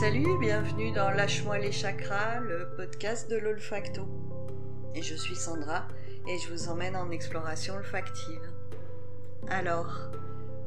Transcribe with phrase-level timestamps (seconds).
[0.00, 4.08] salut, bienvenue dans Lâche-moi les chakras, le podcast de l'olfacto.
[4.94, 5.86] Et je suis Sandra
[6.26, 8.50] et je vous emmène en exploration olfactive.
[9.48, 10.10] Alors,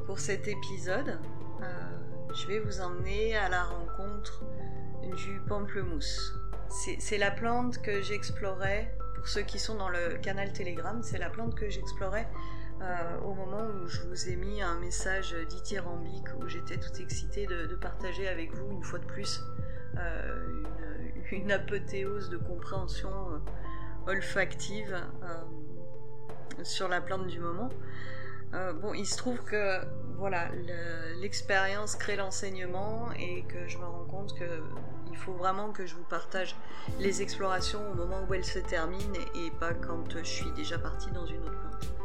[0.06, 1.18] pour cet épisode,
[1.62, 1.64] euh,
[2.32, 4.44] je vais vous emmener à la rencontre
[5.02, 6.32] du pamplemousse.
[7.00, 11.28] C'est la plante que j'explorais, pour ceux qui sont dans le canal Telegram, c'est la
[11.28, 12.28] plante que j'explorais
[12.82, 17.46] euh, au moment où je vous ai mis un message dithyrambique où j'étais toute excitée
[17.46, 19.40] de, partager avec vous une fois de plus
[19.96, 20.62] euh,
[21.30, 24.96] une, apothéose de compréhension euh, olfactive
[26.62, 27.68] sur la plante du moment.
[28.52, 29.80] bon, il se trouve que
[30.16, 30.50] voilà,
[31.20, 34.62] l'expérience crée l'enseignement et que je me rends compte que
[35.10, 36.56] il faut vraiment que je vous partage
[36.98, 41.10] les explorations au moment où elles se terminent et pas quand je suis déjà partie
[41.12, 42.03] dans une autre plante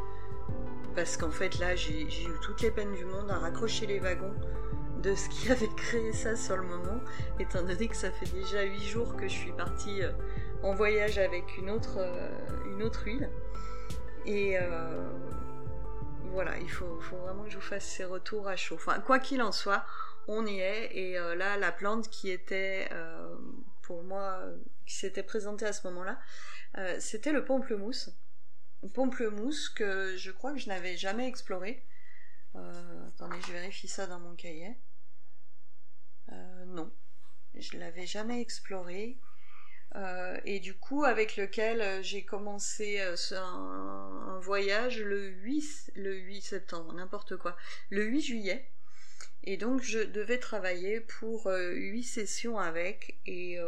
[0.94, 4.34] parce qu'en fait là j'ai eu toutes les peines du monde à raccrocher les wagons
[5.00, 7.00] de ce qui avait créé ça sur le moment,
[7.38, 10.12] étant donné que ça fait déjà 8 jours que je suis partie euh,
[10.62, 13.30] en voyage avec une autre, euh, huile.
[14.26, 15.10] Et euh,
[16.32, 18.74] voilà, il faut, vraiment que je vous fasse ces retours à chaud.
[18.74, 19.84] Enfin, quoi qu'il en soit,
[20.28, 20.96] on y est.
[20.96, 22.88] Et là, la plante qui était,
[23.82, 24.40] pour moi,
[24.86, 26.18] qui s'était présentée à ce moment-là,
[26.98, 28.10] c'était le pamplemousse.
[28.88, 31.84] Pamplemousse que je crois que je n'avais jamais exploré.
[32.56, 34.76] Euh, attendez, je vérifie ça dans mon cahier.
[36.32, 36.92] Euh, non,
[37.54, 39.18] je l'avais jamais exploré.
[39.96, 43.00] Euh, et du coup, avec lequel j'ai commencé
[43.32, 47.56] un, voyage le 8, le 8 septembre, n'importe quoi,
[47.90, 48.70] le 8 juillet.
[49.42, 53.18] Et donc, je devais travailler pour 8 sessions avec.
[53.26, 53.58] Et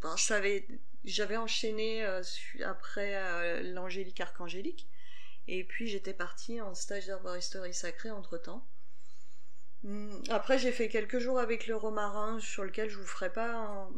[0.00, 0.66] ben, je savais
[1.04, 2.22] j'avais enchaîné euh,
[2.64, 4.88] après euh, l'angélique archangélique.
[5.48, 8.66] Et puis j'étais partie en stage d'herboristerie sacrée entre temps.
[9.82, 13.90] Hmm, après j'ai fait quelques jours avec le romarin sur lequel je vous ferai pas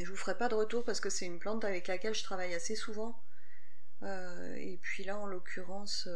[0.00, 2.54] je vous ferai pas de retour parce que c'est une plante avec laquelle je travaille
[2.54, 3.22] assez souvent.
[4.02, 6.08] Euh, et puis là en l'occurrence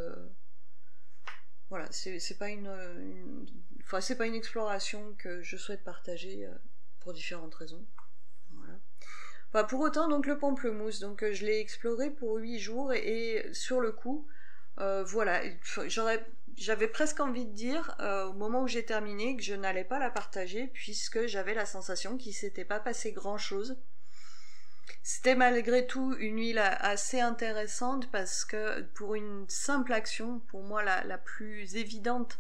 [1.69, 3.47] voilà c'est pas une,
[3.83, 6.49] enfin c'est pas une exploration que je souhaite partager
[7.01, 7.87] pour différentes raisons.
[9.53, 13.81] Pour autant, donc le pamplemousse, donc euh, je l'ai exploré pour 8 jours et, sur
[13.81, 14.27] le coup,
[14.79, 15.41] euh, voilà,
[16.57, 19.99] j'avais presque envie de dire euh, au moment où j'ai terminé que je n'allais pas
[19.99, 23.77] la partager puisque j'avais la sensation qu'il s'était pas passé grand chose.
[25.03, 30.83] C'était malgré tout une huile assez intéressante parce que pour une simple action, pour moi
[30.83, 32.39] la, plus évidente,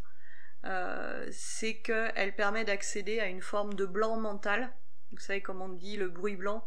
[1.30, 4.70] c'est qu'elle permet d'accéder à une forme de blanc mental.
[5.12, 6.66] Vous savez comment on dit le bruit blanc?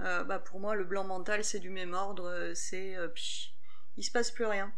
[0.00, 3.08] Euh, bah pour moi le blanc mental c'est du même ordre, euh, c'est euh,
[3.96, 4.72] il se passe plus rien.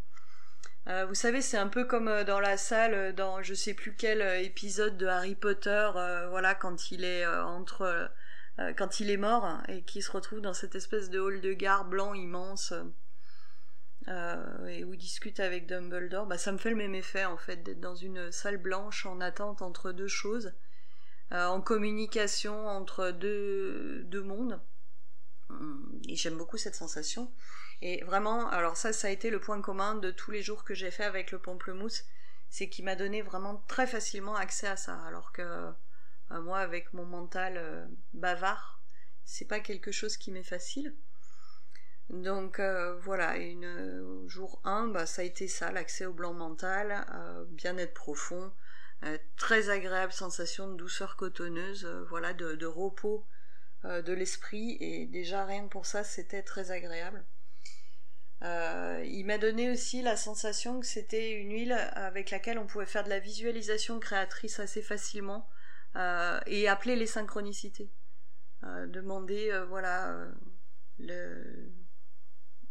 [0.87, 4.97] vous savez, c'est un peu comme dans la salle, dans je sais plus quel épisode
[4.97, 5.91] de Harry Potter,
[6.31, 8.11] voilà, quand il est entre,
[8.77, 11.85] quand il est mort et qu'il se retrouve dans cette espèce de hall de gare
[11.85, 12.73] blanc immense,
[14.09, 16.27] et où il discute avec Dumbledore.
[16.27, 19.21] Bah, ça me fait le même effet en fait d'être dans une salle blanche en
[19.21, 20.55] attente entre deux choses,
[21.31, 24.59] en communication entre deux mondes
[26.09, 27.33] j'aime beaucoup cette sensation.
[27.83, 30.75] Et vraiment, alors ça, ça a été le point commun de tous les jours que
[30.75, 32.05] j'ai fait avec le pamplemousse,
[32.51, 36.93] c'est qu'il m'a donné vraiment très facilement accès à ça, alors que euh, moi, avec
[36.93, 38.81] mon mental euh, bavard,
[39.25, 40.95] c'est pas quelque chose qui m'est facile.
[42.11, 43.37] Donc euh, voilà,
[44.27, 47.07] jour 1, bah, ça a été ça, l'accès au blanc mental,
[47.51, 48.53] bien-être profond,
[49.37, 53.25] très agréable sensation de douceur cotonneuse, voilà, de repos
[53.85, 57.25] de l'esprit et déjà rien que pour ça c'était très agréable.
[58.43, 62.87] Euh, il m'a donné aussi la sensation que c'était une huile avec laquelle on pouvait
[62.87, 65.49] faire de la visualisation créatrice assez facilement
[65.97, 67.91] euh, et appeler les synchronicités.
[68.63, 70.27] demander, voilà,
[70.99, 71.71] le,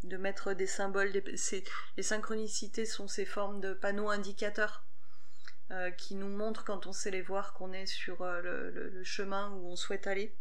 [0.04, 1.12] de mettre des symboles.
[1.12, 4.86] les synchronicités sont ces formes de panneaux indicateurs
[5.98, 9.76] qui nous montrent quand on sait les voir qu'on est sur le, chemin où on
[9.76, 10.36] souhaite aller.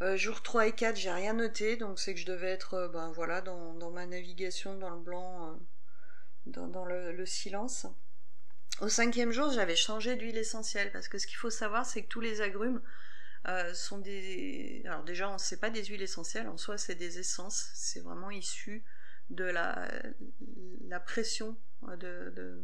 [0.00, 2.88] Euh, jour 3 et 4, j'ai rien noté, donc c'est que je devais être euh,
[2.88, 5.58] ben, voilà, dans, ma navigation dans le blanc,
[6.46, 7.86] euh, dans, le, silence.
[8.80, 12.08] Au cinquième jour, j'avais changé d'huile essentielle, parce que ce qu'il faut savoir, c'est que
[12.08, 12.80] tous les agrumes
[13.72, 14.82] sont des...
[14.84, 18.30] Alors déjà, on sait pas des huiles essentielles, en soi, c'est des essences, c'est vraiment
[18.30, 18.84] issu
[19.30, 19.90] de la,
[20.86, 21.56] la pression
[21.96, 22.62] de,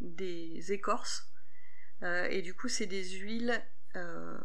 [0.00, 1.30] des écorces.
[2.02, 3.62] et du coup, c'est des huiles
[3.96, 4.38] euh,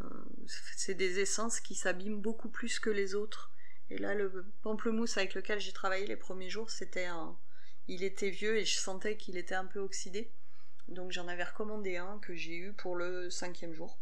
[0.76, 3.50] c'est des essences qui s'abîment beaucoup plus que les autres.
[3.90, 7.36] Et là, le pamplemousse avec lequel j'ai travaillé les premiers jours, c'était un.
[7.86, 10.32] Il était vieux et je sentais qu'il était un peu oxydé.
[10.88, 13.98] Donc j'en avais recommandé un que j'ai eu pour le cinquième jour.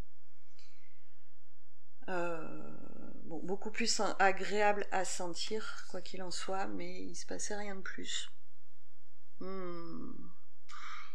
[3.26, 7.80] beaucoup plus agréable à sentir, quoi qu'il en soit, mais il se passait rien de
[7.80, 8.30] plus.
[9.40, 10.12] Hmm.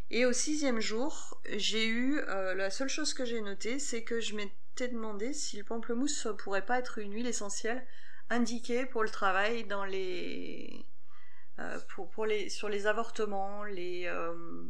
[0.09, 4.36] Et au sixième jour, j'ai eu la seule chose que j'ai notée, c'est que je
[4.36, 7.86] m'étais demandé si le pamplemousse pourrait pas être une huile essentielle
[8.30, 10.86] indiquée pour le travail dans les
[11.59, 14.63] euh, pour, les, sur les avortements, les, euh,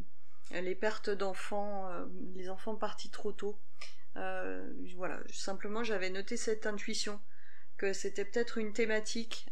[0.52, 3.60] les pertes d'enfants, euh, les enfants partis trop tôt.
[4.96, 7.20] voilà, simplement j'avais noté cette intuition
[7.78, 9.48] que c'était peut-être une thématique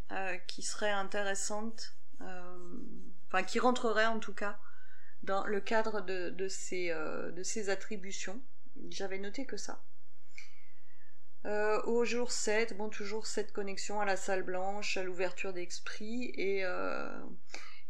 [0.47, 4.57] qui serait intéressante, enfin qui rentrerait en tout cas
[5.25, 8.41] dans le cadre de, de, ces, de ces attributions.
[8.89, 9.81] J'avais noté que ça.
[11.45, 16.31] Euh, au jour 7, bon, toujours cette connexion à la salle blanche, à l'ouverture d'esprit.
[16.35, 17.07] Et, euh,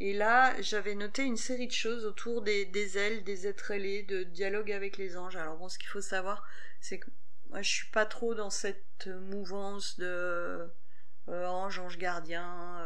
[0.01, 4.03] et là, j'avais noté une série de choses autour des, des, ailes, des êtres ailés,
[4.03, 5.37] de dialogue avec les anges.
[5.37, 6.45] Alors bon, ce qu'il faut savoir,
[6.81, 7.09] c'est que
[7.49, 10.69] moi, je suis pas trop dans cette mouvance de
[11.29, 12.85] euh, ange, ange gardien,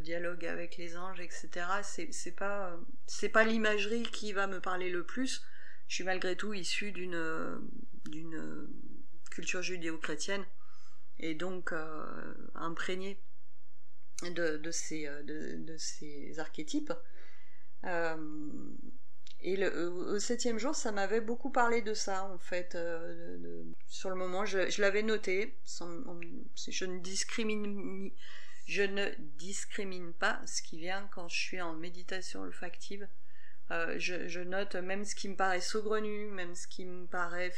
[0.00, 1.48] dialogue avec les anges, etc.
[1.82, 5.42] C'est, pas, c'est pas l'imagerie qui va me parler le plus.
[5.88, 7.60] Je suis malgré tout issue d'une,
[8.06, 8.68] d'une
[9.30, 10.44] culture judéo-chrétienne
[11.18, 13.20] et donc euh, imprégné
[14.22, 16.92] de, de, ces, euh, de, ces archétypes.
[17.84, 18.16] Euh,
[19.40, 22.76] et le, au septième jour, ça m'avait beaucoup parlé de ça, en fait.
[23.86, 25.58] sur le moment, je, l'avais noté.
[25.66, 28.10] je, ne discrimine,
[28.66, 29.06] je ne
[29.38, 33.08] discrimine pas ce qui vient quand je suis en méditation olfactive.
[33.70, 37.52] je, je, note même ce qui me paraît saugrenu, même ce qui me paraît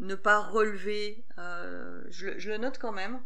[0.00, 3.22] ne pas relever, euh, je, le note quand même.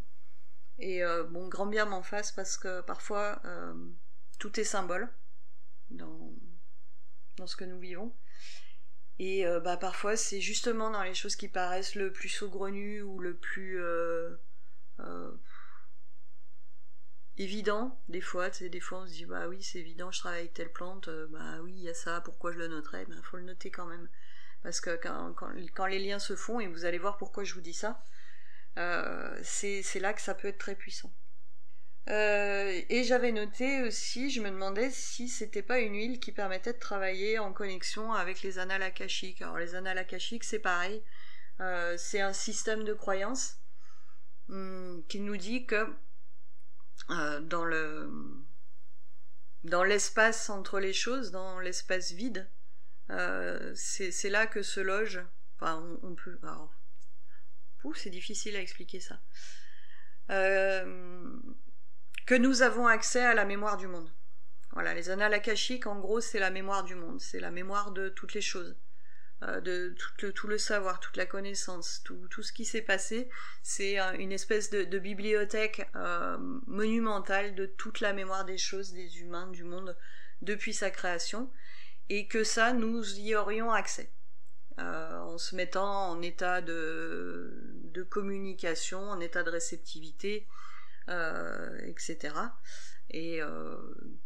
[0.78, 3.74] Et euh, bon, grand bien m'en fasse parce que parfois euh,
[4.38, 5.08] tout est symbole
[5.90, 6.32] dans,
[7.36, 8.12] dans ce que nous vivons.
[9.20, 13.36] Et bah, parfois c'est justement dans les choses qui paraissent le plus saugrenues ou le
[13.36, 13.80] plus
[17.36, 20.40] évident des fois tu des fois on se dit bah oui c'est évident je travaille
[20.40, 23.06] avec telle plante bah oui il y a ça pourquoi je le noterais?
[23.08, 24.08] Il faut le noter quand même
[24.64, 24.98] parce que
[25.74, 28.02] quand, les liens se font, et vous allez voir pourquoi je vous dis ça,
[28.78, 31.12] euh, c'est là que ça peut être très puissant.
[32.08, 36.72] Euh, et j'avais noté aussi, je me demandais si c'était pas une huile qui permettait
[36.72, 39.42] de travailler en connexion avec les annales akashiques.
[39.42, 41.02] Alors les annales akashiques, c'est pareil,
[41.60, 43.58] euh, c'est un système de croyance
[44.48, 45.94] hum, qui nous dit que
[47.08, 48.10] dans le
[49.64, 52.48] dans l'espace entre les choses, dans l'espace vide,
[53.10, 55.22] euh, c'est là que se loge.
[55.56, 56.38] Enfin, on, peut.
[57.94, 59.20] c'est difficile à expliquer ça.
[60.30, 61.38] Euh,
[62.26, 64.10] que nous avons accès à la mémoire du monde.
[64.72, 68.08] Voilà, les annales akashiques, en gros, c'est la mémoire du monde, c'est la mémoire de
[68.08, 68.76] toutes les choses, euh,
[69.42, 73.28] de tout le, tout le, savoir, toute la connaissance, tout, tout ce qui s'est passé.
[73.62, 75.88] C'est une espèce de, de bibliothèque
[76.66, 79.96] monumentale de toute la mémoire des choses, des humains, du monde,
[80.42, 81.50] depuis sa création
[82.08, 84.10] et que ça, nous y aurions accès.
[84.80, 87.52] Euh, en se mettant en état de,
[87.92, 90.48] de, communication, en état de réceptivité,
[91.08, 92.34] euh, etc.
[93.10, 93.76] Et euh,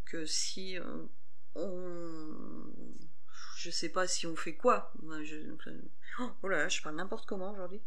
[0.06, 0.78] que si
[1.54, 2.32] on...
[3.58, 4.92] Je sais pas si on fait quoi.
[5.24, 5.36] Je,
[6.42, 7.82] oh là je parle n'importe comment aujourd'hui.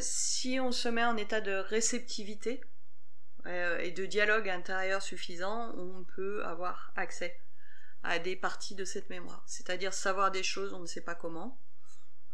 [0.00, 2.60] si on se met en état de réceptivité
[3.46, 7.40] et de dialogue intérieur suffisant, on peut avoir accès
[8.02, 9.44] à des parties de cette mémoire.
[9.46, 11.58] C'est-à-dire savoir des choses, on ne sait pas comment.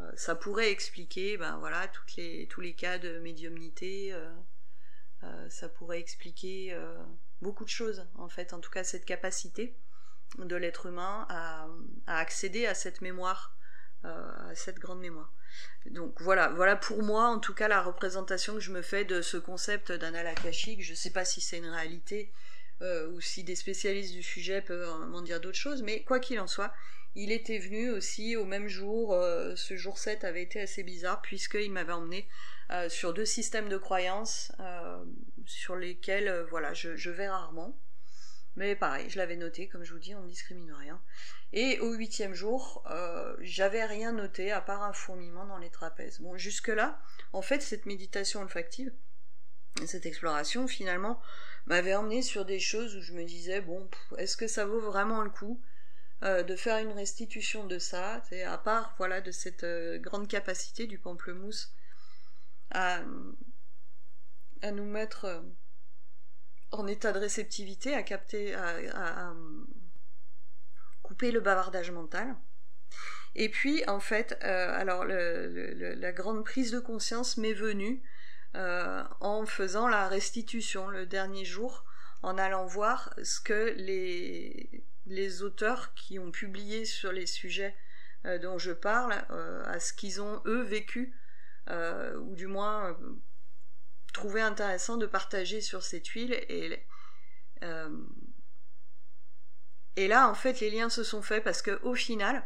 [0.00, 4.12] Euh, ça pourrait expliquer, ben voilà, les, tous les cas de médiumnité.
[4.12, 4.32] Euh,
[5.24, 6.76] euh, ça pourrait expliquer
[7.42, 8.52] beaucoup de choses, en fait.
[8.52, 9.76] En tout cas, cette capacité
[10.38, 11.66] de l'être humain à,
[12.06, 13.56] accéder à cette mémoire,
[14.04, 15.32] à cette grande mémoire.
[15.90, 19.22] Donc voilà, voilà pour moi, en tout cas, la représentation que je me fais de
[19.22, 20.82] ce concept d'anal akashique.
[20.82, 22.32] Je ne sais pas si c'est une réalité
[22.82, 26.38] euh, ou si des spécialistes du sujet peuvent m'en dire d'autres choses, mais quoi qu'il
[26.38, 26.72] en soit,
[27.16, 31.20] il était venu aussi au même jour, euh, ce jour 7 avait été assez bizarre,
[31.20, 32.28] puisqu'il m'avait emmené
[32.70, 34.52] euh, sur deux systèmes de croyances
[35.46, 37.76] sur lesquels voilà, je, vais rarement.
[38.58, 41.00] Mais pareil, je l'avais noté, comme je vous dis, on ne discrimine rien.
[41.52, 42.84] Et au huitième jour,
[43.40, 46.20] j'avais rien noté à part un fourmillement dans les trapèzes.
[46.20, 47.00] Bon, jusque-là,
[47.32, 48.92] en fait, cette méditation olfactive,
[49.86, 51.22] cette exploration, finalement,
[51.68, 55.20] m'avait emmené sur des choses où je me disais bon est-ce que ça vaut vraiment
[55.20, 55.60] le coup
[56.24, 60.86] euh, de faire une restitution de ça à part voilà de cette euh, grande capacité
[60.86, 61.72] du pamplemousse
[62.70, 63.02] à,
[64.62, 65.40] à nous mettre euh,
[66.70, 69.34] en état de réceptivité à capter à,
[71.02, 72.36] couper le bavardage mental.
[73.34, 78.02] Et puis, en fait, alors la grande prise de conscience m'est venue
[78.54, 81.84] en faisant la restitution le dernier jour,
[82.22, 87.74] en allant voir ce que les, les auteurs qui ont publié sur les sujets
[88.42, 89.12] dont je parle,
[89.64, 91.14] à ce qu'ils ont eux vécu,
[91.70, 92.98] ou du moins
[94.18, 96.84] trouvé intéressant de partager sur cette huile et
[97.62, 98.04] euh,
[99.94, 102.44] et là en fait les liens se sont faits parce que au final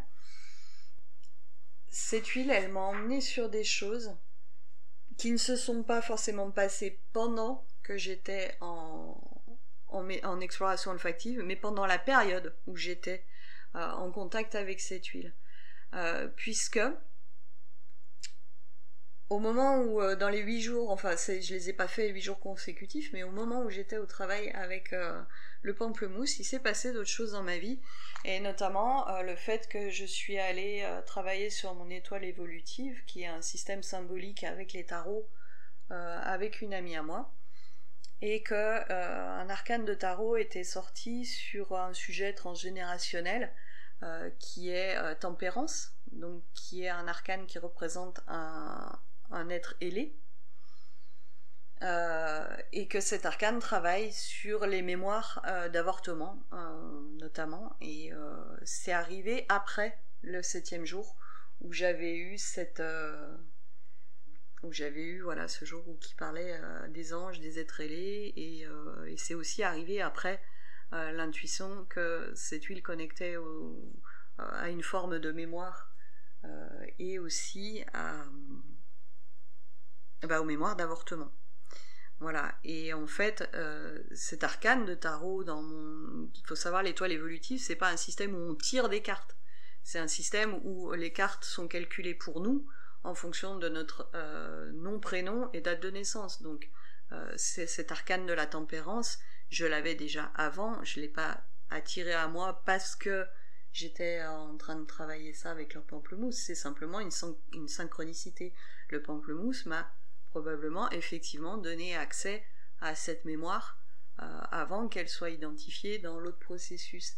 [1.88, 4.14] cette huile elle m'a emmené sur des choses
[5.16, 9.18] qui ne se sont pas forcément passées pendant que j'étais en,
[9.88, 13.24] en, exploration olfactive mais pendant la période où j'étais
[13.76, 15.34] euh, en contact avec cette huile.
[15.94, 16.80] Euh, puisque
[19.32, 22.20] au moment où, euh, dans les huit jours, enfin, je les ai pas fait huit
[22.20, 25.22] jours consécutifs, mais au moment où j'étais au travail avec euh,
[25.62, 27.80] le pamplemousse, il s'est passé d'autres choses dans ma vie,
[28.26, 33.22] et notamment euh, le fait que je suis allée travailler sur mon étoile évolutive, qui
[33.22, 35.26] est un système symbolique avec les tarots,
[35.88, 37.32] avec une amie à moi,
[38.20, 43.52] et que un arcane de tarot était sorti sur un sujet transgénérationnel
[44.38, 48.98] qui est tempérance, donc qui est un arcane qui représente un,
[49.32, 50.16] un être ailé,
[51.82, 58.12] euh, et que cet arcane travaille sur les mémoires euh, d'avortement, euh, notamment, et
[58.62, 61.16] c'est arrivé après le septième jour
[61.60, 62.82] où j'avais eu cette
[64.62, 66.56] où j'avais eu voilà ce jour où qui parlait
[66.90, 68.66] des anges, des êtres ailés, et,
[69.16, 70.40] c'est aussi arrivé après
[70.92, 73.36] l'intuition que cette huile connectait
[74.38, 75.92] à une forme de mémoire
[77.00, 78.24] et aussi à
[80.28, 81.30] bah, aux mémoires d'avortement.
[82.20, 82.54] Voilà.
[82.62, 86.30] Et en fait, euh, cet arcane de tarot, dans mon...
[86.34, 89.36] il faut savoir, l'étoile évolutive, c'est pas un système où on tire des cartes.
[89.82, 92.64] C'est un système où les cartes sont calculées pour nous
[93.02, 96.42] en fonction de notre euh, nom, prénom et date de naissance.
[96.42, 96.70] Donc,
[97.10, 99.18] euh, cet arcane de la tempérance,
[99.50, 103.26] je l'avais déjà avant, je l'ai pas attiré à moi parce que
[103.72, 106.36] j'étais en train de travailler ça avec le pamplemousse.
[106.36, 108.54] C'est simplement une synchronicité.
[108.90, 109.90] Le pamplemousse m'a
[110.32, 112.42] probablement effectivement donner accès
[112.80, 113.78] à cette mémoire
[114.20, 117.16] euh, avant qu'elle soit identifiée dans l'autre processus.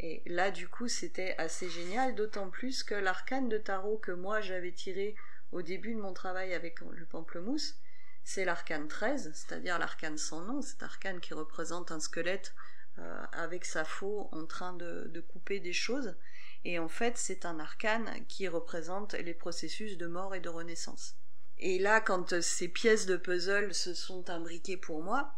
[0.00, 4.40] Et là, du coup, c'était assez génial, d'autant plus que l'arcane de tarot que moi
[4.40, 5.14] j'avais tiré
[5.52, 7.76] au début de mon travail avec le pamplemousse,
[8.24, 12.52] c'est l'arcane 13, c'est-à-dire l'arcane sans nom, cet arcane qui représente un squelette
[12.98, 16.16] euh, avec sa faux en train de, de, couper des choses.
[16.64, 21.14] Et en fait, c'est un arcane qui représente les processus de mort et de renaissance.
[21.58, 25.34] Et là, quand euh, ces pièces de puzzle se sont imbriquées pour moi,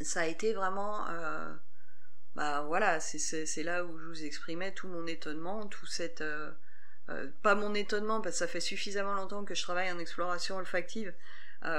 [0.00, 1.08] ça a été vraiment...
[1.08, 1.54] Euh,
[2.34, 6.20] bah voilà, c'est là où je vous exprimais tout mon étonnement, tout cette...
[6.20, 6.52] Euh,
[7.42, 11.12] pas mon étonnement, parce que ça fait suffisamment longtemps que je travaille en exploration olfactive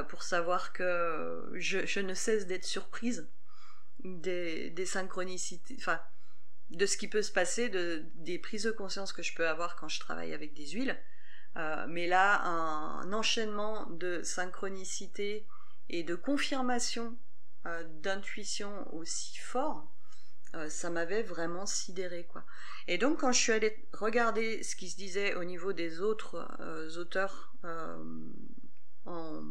[0.09, 3.27] pour savoir que je, ne cesse d'être surprise
[4.03, 5.99] des, synchronicités, enfin,
[6.69, 9.77] de ce qui peut se passer, de, des prises de conscience que je peux avoir
[9.77, 10.99] quand je travaille avec des huiles.
[11.57, 15.45] Euh, mais là, un, enchaînement de synchronicité
[15.89, 17.17] et de confirmation
[17.65, 19.91] euh, d'intuition aussi fort,
[20.55, 22.43] euh, ça m'avait vraiment sidéré quoi.
[22.87, 26.47] Et donc quand je suis allée regarder ce qui se disait au niveau des autres
[26.97, 27.53] auteurs
[29.05, 29.43] en,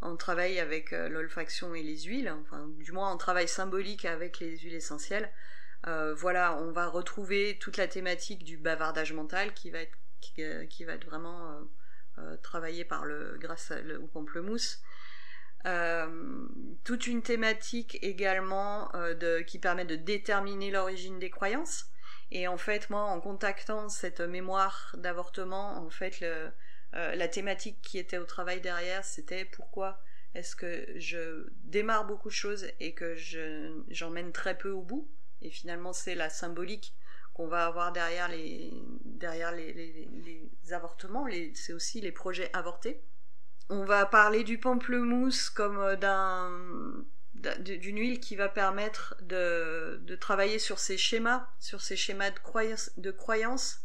[0.00, 4.56] en, travail avec l'olfaction et les huiles, enfin du moins en travail symbolique avec les
[4.58, 5.30] huiles essentielles,
[5.84, 9.98] voilà, on va retrouver toute la thématique du bavardage mental qui va être
[10.38, 11.60] euh, qui, va être vraiment euh,
[12.18, 14.82] euh, travaillé par le, grâce au pamplemousse.
[16.84, 18.90] toute une thématique également
[19.46, 21.86] qui permet de déterminer l'origine des croyances.
[22.30, 26.24] Et en fait, moi, en contactant cette mémoire d'avortement, en fait,
[26.92, 30.02] la thématique qui était au travail derrière, c'était pourquoi
[30.34, 33.16] est-ce que je démarre beaucoup de choses et que
[33.88, 35.10] j'emmène très peu au bout.
[35.42, 36.95] Et finalement, c'est la symbolique
[37.36, 38.72] qu'on va avoir derrière les,
[39.04, 43.02] derrière les, les, avortements, c'est aussi les projets avortés.
[43.68, 46.50] On va parler du pamplemousse comme euh, d'un
[47.60, 52.38] d'une huile qui va permettre de, de, travailler sur ces schémas, sur ces schémas de
[52.38, 53.82] croyance, de croyance,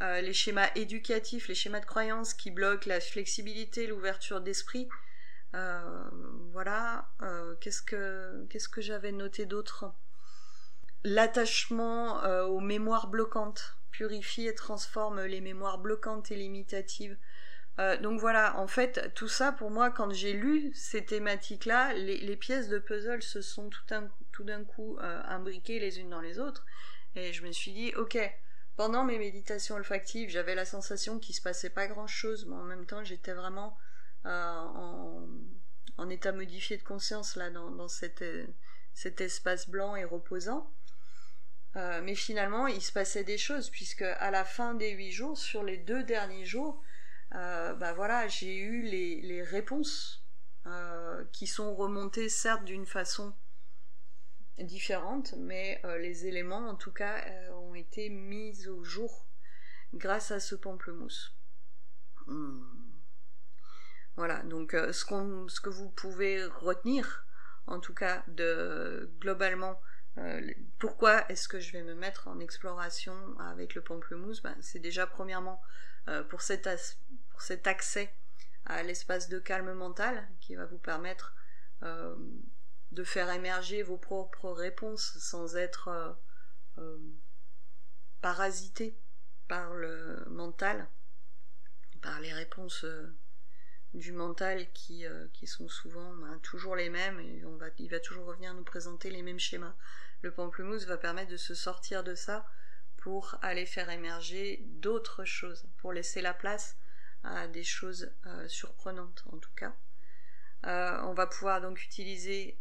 [0.00, 4.88] euh, les schémas éducatifs, les schémas de croyance qui bloquent la flexibilité, l'ouverture d'esprit.
[5.54, 6.10] Euh,
[6.52, 7.10] voilà.
[7.60, 9.94] qu'est-ce que qu'est-ce que j'avais noté d'autre?
[11.06, 17.18] L'attachement euh, aux mémoires bloquantes purifie et transforme les mémoires bloquantes et limitatives.
[17.78, 22.36] Euh, donc voilà, en fait, tout ça pour moi, quand j'ai lu ces thématiques-là, les,
[22.36, 23.68] pièces de puzzle se sont
[24.32, 26.64] tout, d'un coup euh, imbriquées les unes dans les autres,
[27.16, 28.18] et je me suis dit, ok,
[28.76, 32.64] pendant mes méditations olfactives, j'avais la sensation qu'il se passait pas grand chose, mais en
[32.64, 33.76] même temps, j'étais vraiment
[34.24, 35.28] en,
[36.08, 38.22] état modifié de conscience là dans, cet
[39.20, 40.72] espace blanc et reposant.
[41.74, 45.62] Mais finalement, il se passait des choses puisque à la fin des huit jours, sur
[45.62, 46.82] les deux derniers jours,
[47.32, 50.24] bah voilà, j'ai eu les réponses
[50.66, 53.34] euh, qui sont remontés certes d'une façon
[54.56, 59.26] différente, mais euh, les éléments en tout cas euh, ont été mis au jour
[59.92, 61.36] grâce à ce pamplemousse.
[62.26, 62.62] Hmm.
[64.16, 67.26] Voilà, donc ce, ce, que vous pouvez retenir,
[67.66, 69.78] en tout cas, de globalement,
[70.78, 74.42] pourquoi est-ce que je vais me mettre en exploration avec le pamplemousse?
[74.42, 75.60] Ben, C'est déjà premièrement
[76.28, 76.68] pour, cet
[77.30, 78.14] pour cet accès
[78.66, 81.34] à l'espace de calme mental qui va vous permettre
[81.82, 82.14] euh,
[82.92, 86.12] de faire émerger vos propres réponses sans être euh,
[86.78, 86.98] euh,
[88.20, 88.96] parasité
[89.48, 90.88] par le mental,
[92.00, 92.86] par les réponses
[93.94, 98.00] du mental qui, qui sont souvent ben, toujours les mêmes et on va, il va
[98.00, 99.74] toujours revenir nous présenter les mêmes schémas.
[100.22, 102.46] Le pamplemousse va permettre de se sortir de ça
[102.96, 106.78] pour aller faire émerger d'autres choses, pour laisser la place
[107.22, 109.74] à des choses euh, surprenantes en tout cas.
[110.66, 112.58] Euh, on va pouvoir donc utiliser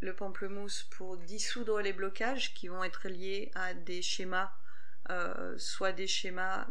[0.00, 4.52] le pamplemousse pour dissoudre les blocages qui vont être liés à des schémas,
[5.10, 6.66] euh, soit des schémas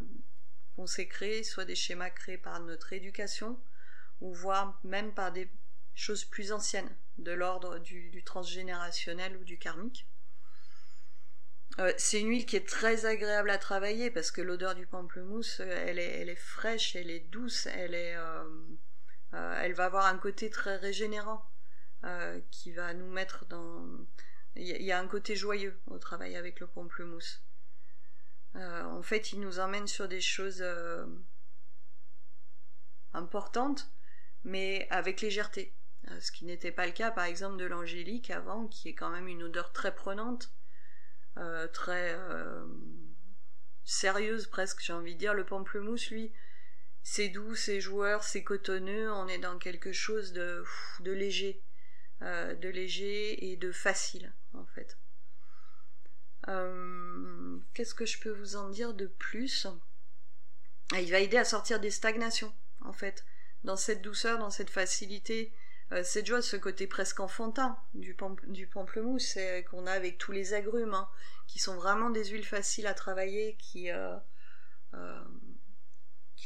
[0.85, 3.59] s'est créés, soit des schémas créés par notre éducation,
[4.21, 5.49] ou voire même par des
[5.95, 10.07] choses plus anciennes, de l'ordre du transgénérationnel ou du karmique.
[11.79, 15.59] Euh, c'est une huile qui est très agréable à travailler parce que l'odeur du pamplemousse,
[15.59, 18.43] euh, elle est, fraîche, elle est douce, elle euh,
[19.31, 21.45] elle va avoir un côté très régénérant
[22.49, 23.85] qui va nous mettre dans.
[24.55, 27.43] Il y, a un côté joyeux au travail avec le pamplemousse.
[28.57, 30.63] En fait, il nous emmène sur des choses
[33.13, 33.91] importantes,
[34.43, 35.73] mais avec légèreté.
[36.19, 39.27] Ce qui n'était pas le cas, par exemple, de l'angélique avant, qui est quand même
[39.27, 40.51] une odeur très prenante
[41.39, 42.65] euh, très euh,
[43.85, 45.33] sérieuse presque, j'ai envie de dire.
[45.33, 46.31] Le pamplemousse, lui,
[47.03, 50.63] c'est doux, c'est joueur, c'est cotonneux, on est dans quelque chose de,
[51.05, 51.61] léger,
[52.23, 54.97] euh, de léger et de facile en fait.
[56.45, 59.67] Qu'est-ce que je peux vous en dire de plus?
[60.93, 63.25] Ah, Il va aider à sortir des stagnations en fait,
[63.63, 65.51] dans cette douceur, dans cette facilité,
[66.03, 69.37] cette joie, ce côté presque enfantin du, pamplemousse
[69.69, 70.93] qu'on a avec tous les agrumes.
[70.93, 71.09] Hein
[71.47, 74.17] qui sont vraiment des huiles faciles à travailler, qui, euh,
[74.93, 75.23] euh,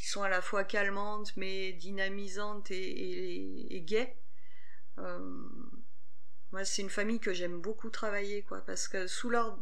[0.04, 4.18] sont à la fois calmantes mais dynamisantes et, et, gaies.
[6.52, 9.58] Moi, c'est une famille que j'aime beaucoup travailler, quoi, parce que sous leur,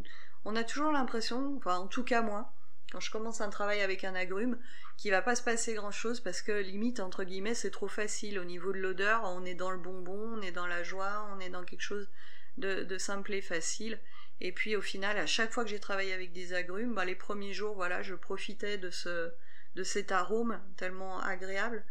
[0.45, 2.51] on a toujours l'impression, enfin en tout cas moi,
[2.91, 4.57] quand je commence un travail avec un agrume,
[4.97, 8.39] qu'il va pas se passer grand chose parce que limite entre guillemets c'est trop facile
[8.39, 11.39] au niveau de l'odeur, on est dans le bonbon, on est dans la joie, on
[11.39, 12.09] est dans quelque chose
[12.57, 13.99] de, de simple et facile.
[14.41, 17.15] Et puis au final, à chaque fois que j'ai travaillé avec des agrumes, bah, les
[17.15, 19.31] premiers jours, voilà, je profitais de ce
[19.75, 21.85] de cet arôme tellement agréable.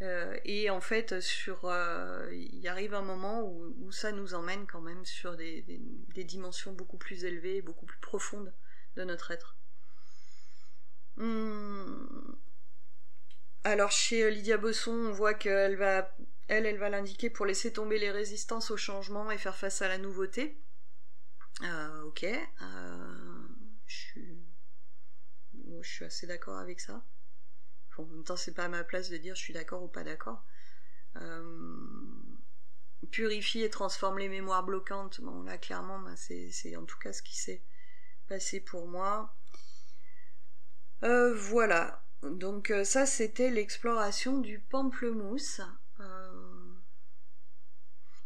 [0.00, 4.80] Euh, et en fait, sur, euh, il arrive un moment où, ça nous emmène quand
[4.80, 5.64] même sur des,
[6.24, 8.52] dimensions beaucoup plus élevées, beaucoup plus profondes
[8.96, 9.56] de notre être.
[11.16, 12.06] Hmm.
[13.64, 16.16] Alors chez Lydia Besson, on voit qu'elle va,
[16.48, 19.88] elle, elle va l'indiquer pour laisser tomber les résistances au changement et faire face à
[19.88, 20.58] la nouveauté.
[21.62, 22.24] Euh, ok.
[22.24, 23.48] Euh,
[23.86, 27.04] je suis assez d'accord avec ça.
[28.00, 30.04] En même temps, c'est pas à ma place de dire je suis d'accord ou pas
[30.04, 30.44] d'accord.
[31.16, 31.42] Euh,
[33.10, 35.20] purifie et transforme les mémoires bloquantes.
[35.20, 37.62] Bon, là, clairement, bah, c'est en tout cas ce qui s'est
[38.28, 39.34] passé pour moi.
[41.02, 42.04] voilà.
[42.22, 45.60] Donc ça, c'était l'exploration du pamplemousse.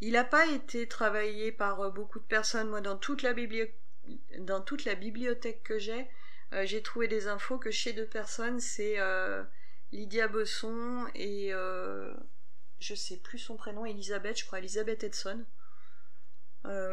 [0.00, 2.68] Il n'a pas été travaillé par euh, beaucoup de personnes.
[2.68, 3.34] Moi, dans toute la,
[4.38, 6.04] dans toute la bibliothèque que j'ai, euh,
[6.64, 9.42] j'ai trouvé des infos que chez deux personnes, c'est euh,
[9.92, 11.50] Lydia Besson et
[12.78, 15.44] je sais plus son prénom, Elisabeth, je crois, Elisabeth Edson,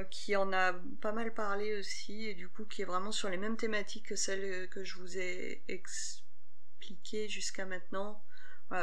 [0.09, 3.37] qui en a pas mal parlé aussi, et du coup qui est vraiment sur les
[3.37, 8.23] mêmes thématiques que celles que je vous ai expliquées jusqu'à maintenant.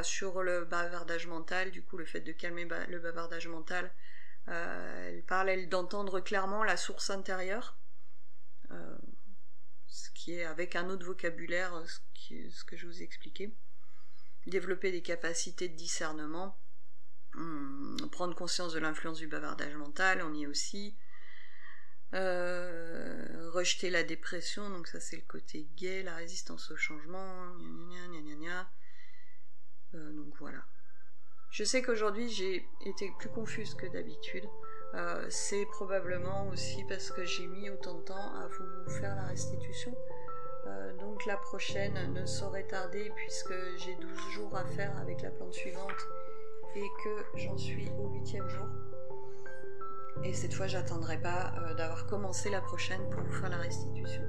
[0.02, 3.90] sur le bavardage mental, du coup le fait de calmer le bavardage mental,
[4.48, 7.76] euh, elle parle, elle, d'entendre clairement la source intérieure,
[8.70, 8.96] euh,
[9.90, 13.52] ce qui est avec un autre vocabulaire, ce, qui, ce que je vous ai expliqué.
[14.46, 16.58] Développer des capacités de discernement,
[17.34, 20.96] hum, prendre conscience de l'influence du bavardage mental, on y est aussi.
[22.12, 28.70] rejeter la dépression, donc ça c'est le côté gay, la résistance au changement, gna gna
[29.92, 30.64] donc voilà.
[31.50, 34.44] Je sais qu'aujourd'hui j'ai été plus confuse que d'habitude.
[34.94, 39.22] Euh, c'est probablement aussi parce que j'ai mis autant de temps à vous faire la
[39.22, 39.94] restitution.
[40.66, 45.30] Euh, donc la prochaine ne saurait tarder puisque j'ai 12 jours à faire avec la
[45.30, 46.08] plante suivante
[46.74, 48.66] et que j'en suis au huitième jour.
[50.24, 54.22] Et cette fois, j'attendrai pas euh, d'avoir commencé la prochaine pour vous faire la restitution.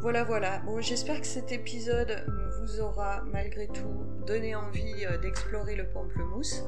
[0.00, 0.58] Voilà, voilà.
[0.60, 2.24] Bon, j'espère que cet épisode
[2.60, 6.64] vous aura malgré tout donné envie d'explorer le pamplemousse.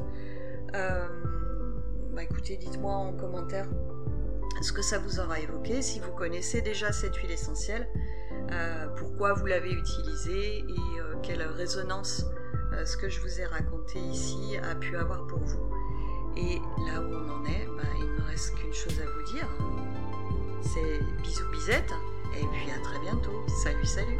[2.19, 3.69] Bah, écoutez, dites-moi en commentaire
[4.61, 7.89] ce que ça vous aura évoqué, si vous connaissez déjà cette huile essentielle,
[8.51, 12.25] euh, pourquoi vous l'avez utilisée et euh, quelle résonance
[12.73, 15.71] euh, ce que je vous ai raconté ici a pu avoir pour vous.
[16.37, 16.57] Et
[16.91, 19.49] là où on en est, bah, il ne me reste qu'une chose à vous dire.
[20.61, 21.95] C'est bisous bisettes
[22.37, 23.47] et puis à très bientôt.
[23.63, 24.19] Salut salut